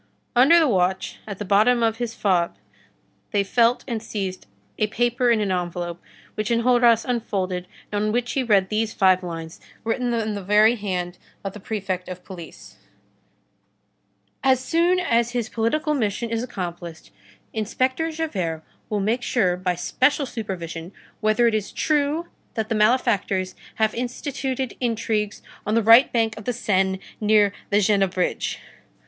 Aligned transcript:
Under 0.35 0.57
the 0.57 0.67
watch, 0.67 1.19
at 1.27 1.37
the 1.37 1.45
bottom 1.45 1.83
of 1.83 1.97
his 1.97 2.15
fob, 2.15 2.55
they 3.29 3.43
felt 3.43 3.83
and 3.87 4.01
seized 4.01 4.47
a 4.79 4.87
paper 4.87 5.29
in 5.29 5.39
an 5.41 5.51
envelope, 5.51 6.01
which 6.33 6.49
Enjolras 6.49 7.05
unfolded, 7.05 7.67
and 7.91 8.05
on 8.05 8.11
which 8.11 8.31
he 8.31 8.41
read 8.41 8.69
these 8.69 8.93
five 8.95 9.21
lines, 9.21 9.59
written 9.83 10.11
in 10.11 10.33
the 10.33 10.41
very 10.41 10.75
hand 10.75 11.19
of 11.43 11.53
the 11.53 11.59
Prefect 11.59 12.09
of 12.09 12.23
Police:— 12.25 12.77
"As 14.43 14.59
soon 14.59 14.99
as 14.99 15.33
his 15.33 15.49
political 15.49 15.93
mission 15.93 16.31
is 16.31 16.41
accomplished, 16.41 17.11
Inspector 17.53 18.09
Javert 18.09 18.63
will 18.89 19.01
make 19.01 19.21
sure, 19.21 19.55
by 19.55 19.75
special 19.75 20.25
supervision, 20.25 20.91
whether 21.19 21.45
it 21.47 21.53
is 21.53 21.71
true 21.71 22.25
that 22.55 22.69
the 22.69 22.73
malefactors 22.73 23.53
have 23.75 23.93
instituted 23.93 24.75
intrigues 24.79 25.43
on 25.63 25.75
the 25.75 25.83
right 25.83 26.11
bank 26.11 26.35
of 26.39 26.45
the 26.45 26.53
Seine, 26.53 26.99
near 27.19 27.53
the 27.69 27.79
Jena 27.81 28.07
bridge." 28.07 28.57